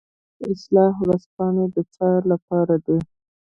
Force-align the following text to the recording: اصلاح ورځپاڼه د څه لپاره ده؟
اصلاح 0.51 0.93
ورځپاڼه 1.03 1.65
د 1.75 1.77
څه 1.95 2.07
لپاره 2.31 2.75
ده؟ 2.85 2.97